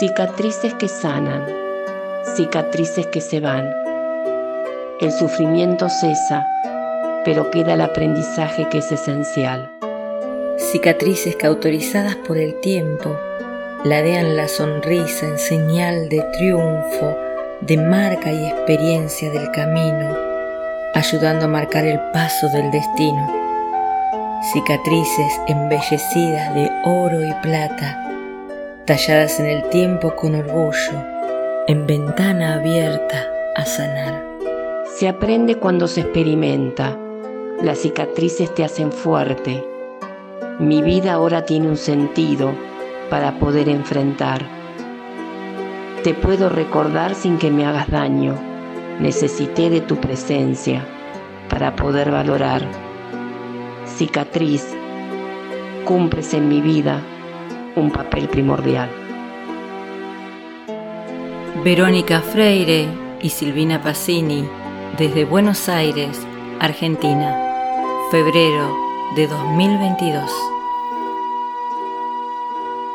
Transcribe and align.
Cicatrices 0.00 0.74
que 0.74 0.88
sanan, 0.88 1.46
cicatrices 2.34 3.06
que 3.06 3.20
se 3.20 3.38
van. 3.38 3.72
El 5.00 5.12
sufrimiento 5.12 5.88
cesa, 5.88 6.44
pero 7.24 7.48
queda 7.52 7.74
el 7.74 7.80
aprendizaje 7.80 8.68
que 8.70 8.78
es 8.78 8.90
esencial. 8.90 9.70
Cicatrices 10.58 11.36
que 11.36 11.46
autorizadas 11.46 12.16
por 12.16 12.38
el 12.38 12.58
tiempo 12.60 13.16
ladean 13.84 14.36
la 14.36 14.48
sonrisa 14.48 15.28
en 15.28 15.38
señal 15.38 16.08
de 16.08 16.22
triunfo, 16.38 17.16
de 17.60 17.76
marca 17.76 18.32
y 18.32 18.48
experiencia 18.48 19.30
del 19.30 19.48
camino, 19.52 20.16
ayudando 20.94 21.44
a 21.44 21.48
marcar 21.48 21.84
el 21.84 22.00
paso 22.12 22.48
del 22.48 22.72
destino. 22.72 23.32
Cicatrices 24.52 25.40
embellecidas 25.46 26.52
de 26.52 26.68
oro 26.84 27.24
y 27.24 27.32
plata, 27.42 28.03
talladas 28.86 29.40
en 29.40 29.46
el 29.46 29.62
tiempo 29.70 30.14
con 30.14 30.34
orgullo, 30.34 30.92
en 31.68 31.86
ventana 31.86 32.54
abierta 32.54 33.26
a 33.56 33.64
sanar. 33.64 34.22
Se 34.98 35.08
aprende 35.08 35.56
cuando 35.56 35.88
se 35.88 36.02
experimenta. 36.02 36.98
Las 37.62 37.78
cicatrices 37.78 38.54
te 38.54 38.62
hacen 38.62 38.92
fuerte. 38.92 39.64
Mi 40.58 40.82
vida 40.82 41.14
ahora 41.14 41.46
tiene 41.46 41.68
un 41.68 41.78
sentido 41.78 42.52
para 43.08 43.38
poder 43.38 43.70
enfrentar. 43.70 44.42
Te 46.02 46.12
puedo 46.12 46.50
recordar 46.50 47.14
sin 47.14 47.38
que 47.38 47.50
me 47.50 47.64
hagas 47.64 47.90
daño. 47.90 48.34
Necesité 49.00 49.70
de 49.70 49.80
tu 49.80 49.96
presencia 49.96 50.84
para 51.48 51.74
poder 51.74 52.10
valorar. 52.10 52.60
Cicatriz, 53.86 54.76
cumples 55.86 56.34
en 56.34 56.48
mi 56.48 56.60
vida 56.60 57.02
un 57.76 57.90
papel 57.90 58.28
primordial. 58.28 58.90
Verónica 61.64 62.20
Freire 62.20 62.86
y 63.22 63.30
Silvina 63.30 63.82
Pacini, 63.82 64.44
desde 64.98 65.24
Buenos 65.24 65.68
Aires, 65.68 66.20
Argentina, 66.60 67.36
febrero 68.10 68.76
de 69.16 69.26
2022. 69.26 70.53